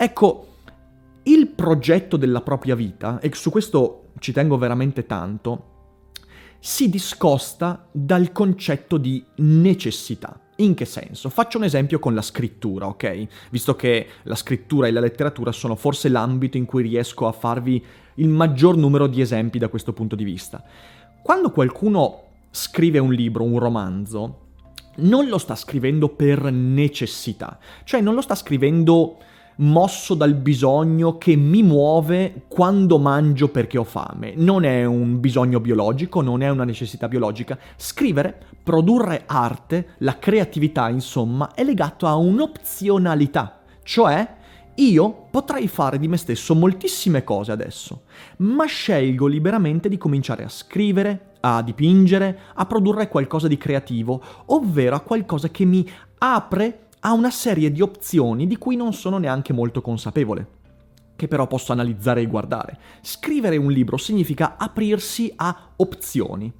Ecco, 0.00 0.46
il 1.24 1.48
progetto 1.48 2.16
della 2.16 2.40
propria 2.40 2.76
vita, 2.76 3.18
e 3.18 3.30
su 3.34 3.50
questo 3.50 4.10
ci 4.20 4.30
tengo 4.30 4.56
veramente 4.56 5.06
tanto, 5.06 5.64
si 6.60 6.88
discosta 6.88 7.84
dal 7.90 8.30
concetto 8.30 8.96
di 8.96 9.24
necessità. 9.38 10.40
In 10.58 10.74
che 10.74 10.84
senso? 10.84 11.28
Faccio 11.30 11.58
un 11.58 11.64
esempio 11.64 11.98
con 11.98 12.14
la 12.14 12.22
scrittura, 12.22 12.86
ok? 12.86 13.26
Visto 13.50 13.74
che 13.74 14.06
la 14.22 14.36
scrittura 14.36 14.86
e 14.86 14.92
la 14.92 15.00
letteratura 15.00 15.50
sono 15.50 15.74
forse 15.74 16.08
l'ambito 16.08 16.56
in 16.56 16.64
cui 16.64 16.84
riesco 16.84 17.26
a 17.26 17.32
farvi 17.32 17.84
il 18.14 18.28
maggior 18.28 18.76
numero 18.76 19.08
di 19.08 19.20
esempi 19.20 19.58
da 19.58 19.68
questo 19.68 19.92
punto 19.92 20.14
di 20.14 20.22
vista. 20.22 20.62
Quando 21.24 21.50
qualcuno 21.50 22.22
scrive 22.50 23.00
un 23.00 23.12
libro, 23.12 23.42
un 23.42 23.58
romanzo, 23.58 24.46
non 24.98 25.26
lo 25.26 25.38
sta 25.38 25.56
scrivendo 25.56 26.08
per 26.08 26.52
necessità, 26.52 27.58
cioè 27.82 28.00
non 28.00 28.14
lo 28.14 28.20
sta 28.20 28.36
scrivendo 28.36 29.18
mosso 29.60 30.14
dal 30.14 30.34
bisogno 30.34 31.18
che 31.18 31.34
mi 31.36 31.62
muove 31.62 32.42
quando 32.48 32.98
mangio 32.98 33.48
perché 33.48 33.78
ho 33.78 33.84
fame. 33.84 34.34
Non 34.36 34.64
è 34.64 34.84
un 34.84 35.20
bisogno 35.20 35.60
biologico, 35.60 36.20
non 36.20 36.42
è 36.42 36.48
una 36.48 36.64
necessità 36.64 37.08
biologica. 37.08 37.58
Scrivere, 37.76 38.38
produrre 38.62 39.22
arte, 39.26 39.94
la 39.98 40.18
creatività, 40.18 40.88
insomma, 40.88 41.54
è 41.54 41.64
legato 41.64 42.06
a 42.06 42.14
un'opzionalità, 42.16 43.60
cioè 43.82 44.36
io 44.76 45.26
potrei 45.30 45.66
fare 45.66 45.98
di 45.98 46.06
me 46.06 46.16
stesso 46.16 46.54
moltissime 46.54 47.24
cose 47.24 47.50
adesso, 47.50 48.02
ma 48.38 48.64
scelgo 48.64 49.26
liberamente 49.26 49.88
di 49.88 49.98
cominciare 49.98 50.44
a 50.44 50.48
scrivere, 50.48 51.32
a 51.40 51.62
dipingere, 51.62 52.38
a 52.54 52.64
produrre 52.64 53.08
qualcosa 53.08 53.48
di 53.48 53.56
creativo, 53.56 54.22
ovvero 54.46 54.94
a 54.94 55.00
qualcosa 55.00 55.48
che 55.48 55.64
mi 55.64 55.88
apre 56.18 56.87
ha 57.00 57.12
una 57.12 57.30
serie 57.30 57.70
di 57.70 57.80
opzioni 57.80 58.46
di 58.46 58.56
cui 58.56 58.76
non 58.76 58.92
sono 58.92 59.18
neanche 59.18 59.52
molto 59.52 59.80
consapevole, 59.80 60.46
che 61.16 61.28
però 61.28 61.46
posso 61.46 61.72
analizzare 61.72 62.22
e 62.22 62.26
guardare. 62.26 62.78
Scrivere 63.02 63.56
un 63.56 63.70
libro 63.70 63.96
significa 63.96 64.56
aprirsi 64.56 65.32
a 65.36 65.70
opzioni. 65.76 66.52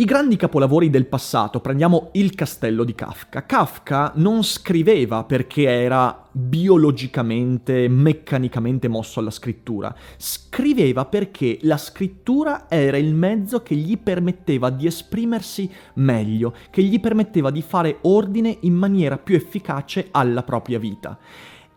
I 0.00 0.04
grandi 0.04 0.36
capolavori 0.36 0.90
del 0.90 1.06
passato, 1.06 1.58
prendiamo 1.58 2.10
Il 2.12 2.32
castello 2.36 2.84
di 2.84 2.94
Kafka. 2.94 3.44
Kafka 3.44 4.12
non 4.14 4.44
scriveva 4.44 5.24
perché 5.24 5.64
era 5.64 6.24
biologicamente, 6.30 7.88
meccanicamente 7.88 8.86
mosso 8.86 9.18
alla 9.18 9.32
scrittura, 9.32 9.92
scriveva 10.16 11.04
perché 11.06 11.58
la 11.62 11.76
scrittura 11.76 12.66
era 12.68 12.96
il 12.96 13.12
mezzo 13.12 13.60
che 13.64 13.74
gli 13.74 13.98
permetteva 13.98 14.70
di 14.70 14.86
esprimersi 14.86 15.68
meglio, 15.94 16.54
che 16.70 16.84
gli 16.84 17.00
permetteva 17.00 17.50
di 17.50 17.62
fare 17.62 17.98
ordine 18.02 18.56
in 18.60 18.74
maniera 18.74 19.18
più 19.18 19.34
efficace 19.34 20.10
alla 20.12 20.44
propria 20.44 20.78
vita. 20.78 21.18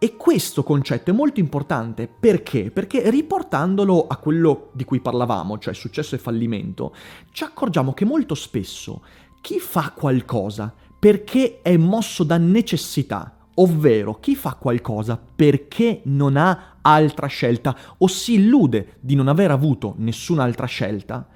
E 0.03 0.17
questo 0.17 0.63
concetto 0.63 1.12
è 1.12 1.13
molto 1.13 1.39
importante 1.39 2.08
perché? 2.08 2.72
Perché 2.72 3.12
riportandolo 3.12 4.08
a 4.08 4.17
quello 4.17 4.72
di 4.74 4.84
cui 4.84 5.00
parlavamo, 5.00 5.60
cioè 5.60 5.75
successo 5.75 6.15
e 6.15 6.17
fallimento, 6.17 6.96
ci 7.31 7.43
accorgiamo 7.43 7.93
che 7.93 8.03
molto 8.03 8.34
spesso 8.34 9.03
chi 9.41 9.60
fa 9.60 9.91
qualcosa 9.96 10.74
perché 10.98 11.60
è 11.62 11.77
mosso 11.77 12.24
da 12.24 12.39
necessità, 12.39 13.38
ovvero 13.53 14.20
chi 14.20 14.36
fa 14.36 14.55
qualcosa 14.55 15.22
perché 15.36 16.01
non 16.05 16.36
ha 16.36 16.77
altra 16.81 17.27
scelta 17.27 17.77
o 18.00 18.08
si 18.08 18.34
illude 18.34 18.96
di 19.01 19.13
non 19.13 19.27
aver 19.27 19.51
avuto 19.51 19.93
nessun'altra 19.98 20.65
scelta, 20.65 21.27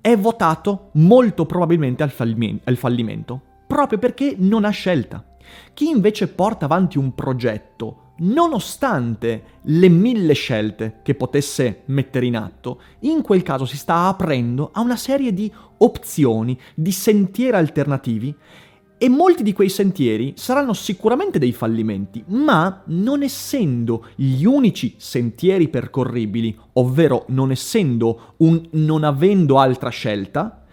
è 0.00 0.16
votato 0.16 0.88
molto 0.94 1.44
probabilmente 1.44 2.02
al, 2.02 2.10
fallimento, 2.10 3.42
proprio 3.66 3.98
perché 3.98 4.34
non 4.38 4.64
ha 4.64 4.70
scelta. 4.70 5.22
Chi 5.74 5.90
invece 5.90 6.28
porta 6.28 6.64
avanti 6.64 6.96
un 6.96 7.14
progetto 7.14 7.98
nonostante 8.18 9.42
le 9.62 9.88
mille 9.88 10.34
scelte 10.34 11.00
che 11.02 11.14
potesse 11.14 11.82
mettere 11.86 12.26
in 12.26 12.36
atto, 12.36 12.80
in 13.00 13.22
quel 13.22 13.42
caso 13.42 13.64
si 13.64 13.76
sta 13.76 14.06
aprendo 14.06 14.70
a 14.72 14.80
una 14.80 14.96
serie 14.96 15.32
di 15.32 15.52
opzioni, 15.78 16.58
di 16.74 16.92
sentieri 16.92 17.56
alternativi 17.56 18.34
E 18.96 19.08
molti 19.08 19.42
di 19.42 19.52
quei 19.52 19.68
sentieri 19.68 20.32
saranno 20.36 20.72
sicuramente 20.72 21.38
dei 21.38 21.52
fallimenti, 21.52 22.24
ma 22.28 22.84
non 22.86 23.22
essendo 23.22 24.06
gli 24.14 24.44
unici 24.44 24.94
sentieri 24.96 25.68
percorribili, 25.68 26.56
ovvero 26.74 27.24
non 27.28 27.50
essendo 27.50 28.34
un 28.38 28.66
non 28.70 29.04
avendo 29.04 29.58
altra 29.58 29.90
scelta, 29.90 30.64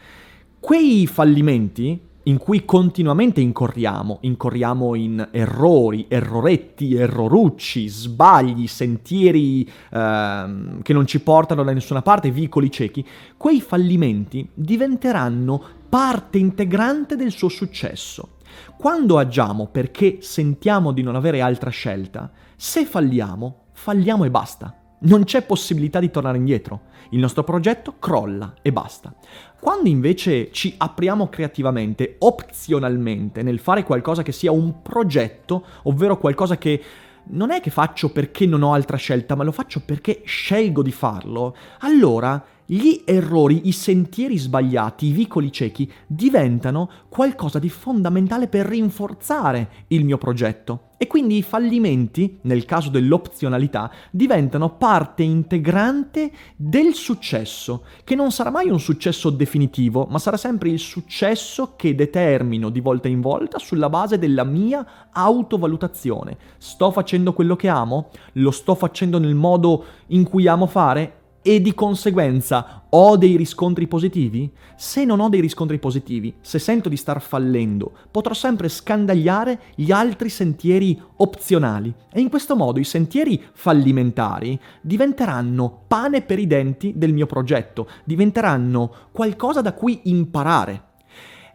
quei 0.60 1.08
fallimenti 1.08 2.00
in 2.24 2.38
cui 2.38 2.66
continuamente 2.66 3.42
incorriamo, 3.42 4.20
incorriamo 4.22 4.96
in 4.96 5.28
errori, 5.32 6.06
erroretti, 6.08 6.96
errorucci, 6.96 7.88
sbagli, 7.88 8.68
sentieri 8.68 9.68
ehm, 9.92 10.82
che 10.82 10.94
non 10.94 11.08
ci 11.08 11.22
portano 11.22 11.64
da 11.64 11.74
nessuna 11.74 12.02
parte, 12.02 12.32
vicoli 12.32 12.70
ciechi, 12.70 13.06
quei 13.38 13.62
fallimenti 13.62 14.48
diventeranno 14.54 15.62
parte 15.90 16.38
integrante 16.38 17.16
del 17.16 17.32
suo 17.32 17.50
successo. 17.50 18.38
Quando 18.78 19.18
agiamo 19.18 19.68
perché 19.68 20.18
sentiamo 20.22 20.92
di 20.92 21.02
non 21.02 21.16
avere 21.16 21.42
altra 21.42 21.70
scelta, 21.70 22.32
se 22.56 22.86
falliamo, 22.86 23.66
falliamo 23.74 24.26
e 24.26 24.30
basta. 24.30 24.81
Non 25.04 25.24
c'è 25.24 25.42
possibilità 25.42 26.00
di 26.00 26.12
tornare 26.12 26.38
indietro. 26.38 26.82
Il 27.10 27.20
nostro 27.20 27.44
progetto 27.44 27.96
crolla 27.98 28.54
e 28.62 28.72
basta. 28.72 29.14
Quando 29.60 29.90
invece 29.90 30.52
ci 30.52 30.76
apriamo 30.78 31.28
creativamente, 31.28 32.18
opzionalmente, 32.20 33.42
nel 33.42 33.60
fare 33.60 33.84
qualcosa 33.84 34.22
che 34.22 34.32
sia 34.32 34.52
un 34.52 34.82
progetto, 34.82 35.66
ovvero 35.84 36.18
qualcosa 36.18 36.58
che 36.58 36.82
non 37.24 37.52
è 37.52 37.62
che 37.62 37.72
faccio 37.72 38.12
perché 38.12 38.46
non 38.46 38.62
ho 38.62 38.74
altra 38.74 38.98
scelta, 38.98 39.36
ma 39.36 39.44
lo 39.44 39.52
faccio 39.52 39.82
perché 39.84 40.22
scelgo 40.24 40.84
di 40.84 40.92
farlo, 40.92 41.56
allora 41.80 42.44
gli 42.74 43.02
errori, 43.04 43.68
i 43.68 43.74
sentieri 43.74 44.38
sbagliati, 44.38 45.08
i 45.08 45.12
vicoli 45.12 45.52
ciechi 45.52 45.92
diventano 46.08 46.90
qualcosa 47.10 47.60
di 47.60 47.68
fondamentale 47.68 48.48
per 48.48 48.66
rinforzare 48.66 49.70
il 49.88 50.06
mio 50.06 50.18
progetto. 50.18 50.84
E 50.96 51.06
quindi 51.06 51.36
i 51.36 51.42
fallimenti, 51.42 52.38
nel 52.44 52.64
caso 52.64 52.90
dell'opzionalità, 52.90 53.92
diventano 54.10 54.78
parte 54.78 55.24
integrante 55.24 56.32
del 56.56 56.94
successo, 56.94 57.84
che 58.06 58.16
non 58.16 58.32
sarà 58.32 58.52
mai 58.52 58.70
un 58.70 58.80
successo 58.80 59.32
definitivo, 59.32 60.08
ma 60.10 60.20
sarà 60.20 60.38
sempre 60.38 60.70
il 60.70 60.80
successo 60.80 61.74
che 61.76 61.94
determino 61.94 62.70
di 62.70 62.80
volta 62.80 63.10
in 63.10 63.20
volta 63.20 63.60
sulla 63.60 63.90
base 63.90 64.18
della 64.18 64.46
mia 64.46 65.10
autovalutazione. 65.12 66.38
Sto 66.58 66.92
facendo 66.92 67.34
quello 67.34 67.58
che 67.58 67.68
amo? 67.68 68.12
Lo 68.34 68.52
sto 68.52 68.76
facendo 68.76 69.20
nel 69.20 69.36
modo 69.36 69.84
in 70.08 70.24
cui 70.24 70.48
amo 70.48 70.68
fare? 70.68 71.16
E 71.42 71.62
di 71.62 71.74
conseguenza 71.74 72.84
ho 72.90 73.18
dei 73.18 73.36
riscontri 73.36 73.88
positivi? 73.88 74.52
Se 74.76 75.06
non 75.06 75.20
ho 75.20 75.30
dei 75.30 75.40
riscontri 75.40 75.80
positivi, 75.80 76.34
se 76.42 76.60
sento 76.60 76.90
di 76.90 76.98
star 76.98 77.22
fallendo, 77.22 77.92
potrò 78.12 78.34
sempre 78.34 78.70
scandagliare 78.70 79.60
gli 79.76 79.92
altri 79.92 80.30
sentieri 80.30 81.02
opzionali 81.18 81.94
e 82.12 82.20
in 82.20 82.30
questo 82.30 82.56
modo 82.56 82.80
i 82.80 82.84
sentieri 82.84 83.42
fallimentari 83.54 84.60
diventeranno 84.82 85.84
pane 85.88 86.22
per 86.22 86.40
i 86.40 86.48
denti 86.48 86.94
del 86.96 87.14
mio 87.14 87.26
progetto, 87.26 87.88
diventeranno 88.04 88.94
qualcosa 89.12 89.62
da 89.62 89.74
cui 89.74 90.02
imparare. 90.04 90.90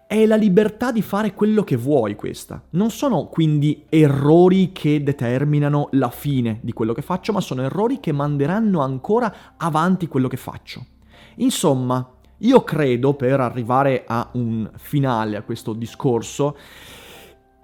È 0.09 0.25
la 0.25 0.37
libertà 0.37 0.93
di 0.93 1.03
fare 1.03 1.35
quello 1.35 1.65
che 1.65 1.75
vuoi 1.75 2.15
questa. 2.15 2.63
Non 2.71 2.91
sono 2.91 3.27
quindi 3.27 3.87
errori 3.89 4.71
che 4.71 5.03
determinano 5.03 5.89
la 5.93 6.11
fine 6.11 6.61
di 6.63 6.73
quello 6.73 6.93
che 6.93 7.03
faccio, 7.03 7.33
ma 7.33 7.41
sono 7.41 7.63
errori 7.63 7.99
che 7.99 8.13
manderanno 8.13 8.83
ancora 8.83 9.35
avanti 9.57 10.07
quello 10.07 10.29
che 10.29 10.37
faccio. 10.37 10.87
Insomma, 11.39 12.09
io 12.39 12.63
credo, 12.63 13.15
per 13.15 13.41
arrivare 13.41 14.05
a 14.07 14.31
un 14.35 14.71
finale 14.77 15.37
a 15.37 15.43
questo 15.43 15.73
discorso, 15.73 16.57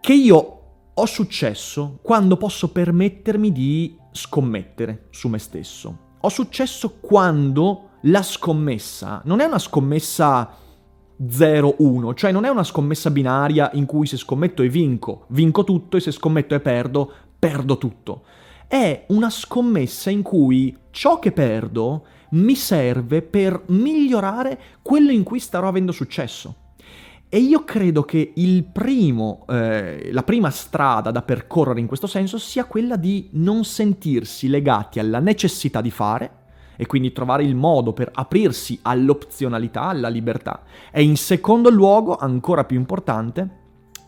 che 0.00 0.12
io 0.12 0.62
ho 0.92 1.06
successo 1.06 2.00
quando 2.02 2.36
posso 2.36 2.72
permettermi 2.72 3.52
di 3.52 3.96
scommettere 4.10 5.06
su 5.10 5.28
me 5.28 5.38
stesso. 5.38 6.16
Ho 6.18 6.28
successo 6.28 6.98
quando 6.98 7.90
la 8.06 8.22
scommessa 8.22 9.22
non 9.26 9.38
è 9.38 9.44
una 9.44 9.60
scommessa 9.60 10.56
0-1, 11.26 12.14
cioè 12.14 12.32
non 12.32 12.44
è 12.44 12.48
una 12.48 12.64
scommessa 12.64 13.10
binaria 13.10 13.70
in 13.74 13.86
cui 13.86 14.06
se 14.06 14.16
scommetto 14.16 14.62
e 14.62 14.68
vinco, 14.68 15.26
vinco 15.28 15.64
tutto 15.64 15.96
e 15.96 16.00
se 16.00 16.10
scommetto 16.10 16.54
e 16.54 16.60
perdo, 16.60 17.12
perdo 17.38 17.78
tutto. 17.78 18.22
È 18.66 19.04
una 19.08 19.30
scommessa 19.30 20.10
in 20.10 20.22
cui 20.22 20.76
ciò 20.90 21.18
che 21.18 21.32
perdo 21.32 22.06
mi 22.30 22.54
serve 22.54 23.22
per 23.22 23.64
migliorare 23.66 24.58
quello 24.82 25.10
in 25.10 25.22
cui 25.22 25.38
starò 25.38 25.68
avendo 25.68 25.92
successo. 25.92 26.56
E 27.28 27.38
io 27.38 27.64
credo 27.64 28.02
che 28.02 28.32
primo, 28.70 29.46
eh, 29.48 30.10
la 30.12 30.22
prima 30.22 30.50
strada 30.50 31.10
da 31.10 31.22
percorrere 31.22 31.80
in 31.80 31.86
questo 31.86 32.06
senso 32.06 32.36
sia 32.36 32.66
quella 32.66 32.96
di 32.96 33.30
non 33.32 33.64
sentirsi 33.64 34.48
legati 34.48 34.98
alla 34.98 35.18
necessità 35.18 35.80
di 35.80 35.90
fare, 35.90 36.41
e 36.82 36.86
quindi 36.86 37.12
trovare 37.12 37.44
il 37.44 37.54
modo 37.54 37.92
per 37.92 38.10
aprirsi 38.12 38.76
all'opzionalità, 38.82 39.82
alla 39.82 40.08
libertà. 40.08 40.64
E 40.90 41.04
in 41.04 41.16
secondo 41.16 41.70
luogo, 41.70 42.16
ancora 42.16 42.64
più 42.64 42.76
importante, 42.76 43.48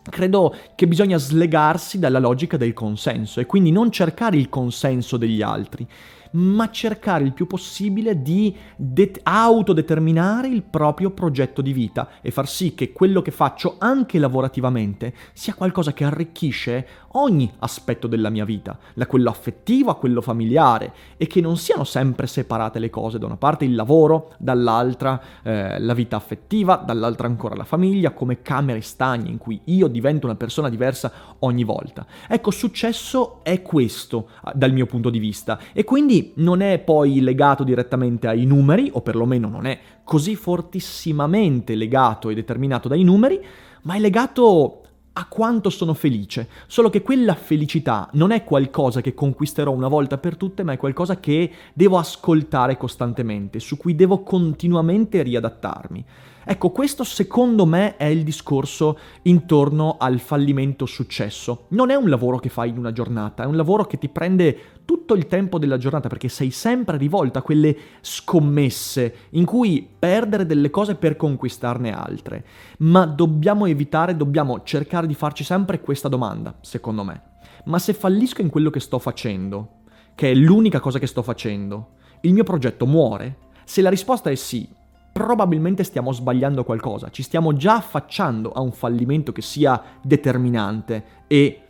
credo 0.09 0.53
che 0.75 0.85
bisogna 0.85 1.17
slegarsi 1.17 1.99
dalla 1.99 2.19
logica 2.19 2.57
del 2.57 2.73
consenso 2.73 3.39
e 3.39 3.45
quindi 3.45 3.71
non 3.71 3.91
cercare 3.91 4.35
il 4.35 4.49
consenso 4.49 5.15
degli 5.15 5.41
altri, 5.41 5.87
ma 6.35 6.69
cercare 6.69 7.23
il 7.23 7.33
più 7.33 7.47
possibile 7.47 8.21
di 8.21 8.55
det- 8.75 9.19
autodeterminare 9.23 10.47
il 10.47 10.63
proprio 10.63 11.11
progetto 11.11 11.61
di 11.61 11.73
vita 11.73 12.09
e 12.21 12.31
far 12.31 12.47
sì 12.47 12.73
che 12.73 12.91
quello 12.93 13.21
che 13.21 13.31
faccio 13.31 13.75
anche 13.79 14.19
lavorativamente 14.19 15.13
sia 15.33 15.53
qualcosa 15.53 15.93
che 15.93 16.03
arricchisce 16.03 16.87
ogni 17.15 17.51
aspetto 17.59 18.07
della 18.07 18.29
mia 18.29 18.45
vita, 18.45 18.77
da 18.93 19.07
quello 19.07 19.29
affettivo 19.29 19.89
a 19.89 19.95
quello 19.95 20.21
familiare, 20.21 20.93
e 21.17 21.27
che 21.27 21.41
non 21.41 21.57
siano 21.57 21.83
sempre 21.83 22.27
separate 22.27 22.79
le 22.79 22.89
cose, 22.89 23.17
da 23.17 23.25
una 23.25 23.37
parte 23.37 23.65
il 23.65 23.75
lavoro, 23.75 24.33
dall'altra 24.37 25.21
eh, 25.41 25.79
la 25.79 25.93
vita 25.93 26.17
affettiva, 26.17 26.75
dall'altra 26.75 27.27
ancora 27.27 27.55
la 27.55 27.63
famiglia, 27.63 28.11
come 28.11 28.41
camere 28.41 28.81
stagne 28.81 29.29
in 29.29 29.37
cui 29.37 29.61
io 29.65 29.87
divento 29.87 30.25
una 30.25 30.35
persona 30.35 30.69
diversa 30.69 31.11
ogni 31.39 31.63
volta. 31.63 32.05
Ecco, 32.27 32.51
successo 32.51 33.43
è 33.43 33.61
questo 33.61 34.29
dal 34.53 34.73
mio 34.73 34.85
punto 34.85 35.09
di 35.09 35.19
vista, 35.19 35.57
e 35.71 35.83
quindi 35.85 36.24
non 36.35 36.61
è 36.61 36.79
poi 36.79 37.21
legato 37.21 37.63
direttamente 37.63 38.27
ai 38.27 38.45
numeri, 38.45 38.89
o 38.93 39.01
perlomeno 39.01 39.47
non 39.47 39.65
è 39.65 39.79
così 40.03 40.35
fortissimamente 40.35 41.75
legato 41.75 42.29
e 42.29 42.35
determinato 42.35 42.87
dai 42.87 43.03
numeri, 43.03 43.39
ma 43.83 43.95
è 43.95 43.99
legato 43.99 44.81
a 45.17 45.27
quanto 45.27 45.69
sono 45.69 45.93
felice. 45.93 46.49
Solo 46.67 46.89
che 46.89 47.01
quella 47.01 47.35
felicità 47.35 48.09
non 48.13 48.31
è 48.31 48.43
qualcosa 48.43 49.01
che 49.01 49.13
conquisterò 49.13 49.71
una 49.71 49.87
volta 49.87 50.17
per 50.17 50.35
tutte, 50.35 50.63
ma 50.63 50.73
è 50.73 50.77
qualcosa 50.77 51.19
che 51.19 51.51
devo 51.73 51.97
ascoltare 51.97 52.77
costantemente, 52.77 53.59
su 53.59 53.77
cui 53.77 53.95
devo 53.95 54.23
continuamente 54.23 55.21
riadattarmi. 55.23 56.05
Ecco, 56.47 56.69
questo 56.69 57.03
secondo 57.03 57.65
me 57.65 57.97
è 57.97 58.05
il 58.05 58.23
discorso 58.23 58.99
intorno 59.23 59.95
al 59.97 60.19
fallimento 60.19 60.85
successo. 60.85 61.65
Non 61.69 61.89
è 61.89 61.95
un 61.95 62.07
lavoro 62.07 62.37
che 62.37 62.49
fai 62.49 62.69
in 62.69 62.77
una 62.77 62.91
giornata, 62.91 63.43
è 63.43 63.47
un 63.47 63.55
lavoro 63.55 63.85
che 63.85 63.97
ti 63.97 64.09
prende 64.09 64.57
tutto 64.85 65.13
il 65.15 65.27
tempo 65.27 65.59
della 65.59 65.77
giornata 65.77 66.07
perché 66.07 66.29
sei 66.29 66.51
sempre 66.51 66.97
rivolta 66.97 67.39
a 67.39 67.41
quelle 67.41 67.75
scommesse 68.01 69.15
in 69.31 69.45
cui 69.45 69.87
perdere 69.97 70.45
delle 70.45 70.69
cose 70.69 70.95
per 70.95 71.15
conquistarne 71.15 71.93
altre. 71.93 72.45
Ma 72.79 73.05
dobbiamo 73.05 73.65
evitare, 73.65 74.15
dobbiamo 74.15 74.63
cercare 74.63 75.07
di 75.07 75.13
farci 75.15 75.43
sempre 75.43 75.81
questa 75.81 76.07
domanda, 76.07 76.55
secondo 76.61 77.03
me. 77.03 77.21
Ma 77.65 77.79
se 77.79 77.93
fallisco 77.93 78.41
in 78.41 78.49
quello 78.49 78.69
che 78.69 78.79
sto 78.79 78.99
facendo, 78.99 79.81
che 80.15 80.31
è 80.31 80.33
l'unica 80.33 80.79
cosa 80.79 80.99
che 80.99 81.07
sto 81.07 81.21
facendo, 81.21 81.93
il 82.21 82.33
mio 82.33 82.43
progetto 82.43 82.85
muore? 82.85 83.37
Se 83.65 83.81
la 83.81 83.89
risposta 83.89 84.29
è 84.29 84.35
sì, 84.35 84.67
probabilmente 85.11 85.83
stiamo 85.83 86.11
sbagliando 86.11 86.63
qualcosa, 86.63 87.09
ci 87.09 87.23
stiamo 87.23 87.53
già 87.53 87.75
affacciando 87.75 88.51
a 88.51 88.61
un 88.61 88.71
fallimento 88.71 89.31
che 89.31 89.41
sia 89.41 89.81
determinante 90.01 91.23
e 91.27 91.61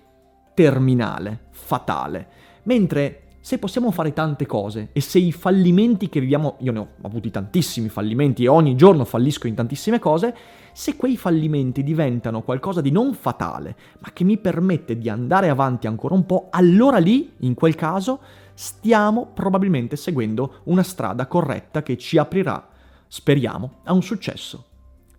terminale, 0.54 1.48
fatale. 1.52 2.28
Mentre 2.66 3.22
se 3.40 3.60
possiamo 3.60 3.92
fare 3.92 4.12
tante 4.12 4.46
cose 4.46 4.90
e 4.92 5.02
se 5.02 5.20
i 5.20 5.32
fallimenti 5.32 6.10
che 6.10 6.20
viviamo, 6.20 6.56
io 6.60 6.72
ne 6.72 6.80
ho 6.80 6.88
avuti 7.04 7.30
tantissimi 7.30 7.90
fallimenti 7.90 8.44
e 8.44 8.48
ogni 8.48 8.76
giorno 8.76 9.06
fallisco 9.06 9.48
in 9.48 9.54
tantissime 9.54 10.00
cose, 10.00 10.36
se 10.74 10.96
quei 10.96 11.16
fallimenti 11.16 11.84
diventano 11.84 12.42
qualcosa 12.42 12.82
di 12.82 12.92
non 12.92 13.14
fatale, 13.14 13.76
ma 14.00 14.10
che 14.12 14.24
mi 14.24 14.38
permette 14.38 14.98
di 14.98 15.10
andare 15.10 15.50
avanti 15.50 15.88
ancora 15.88 16.16
un 16.16 16.26
po', 16.26 16.48
allora 16.50 16.98
lì, 16.98 17.34
in 17.40 17.54
quel 17.54 17.76
caso, 17.76 18.20
stiamo 18.56 19.28
probabilmente 19.34 19.96
seguendo 19.96 20.62
una 20.64 20.84
strada 20.84 21.28
corretta 21.28 21.84
che 21.84 21.98
ci 21.98 22.18
aprirà 22.18 22.70
speriamo, 23.08 23.76
a 23.84 23.94
un 23.94 24.02
successo 24.04 24.66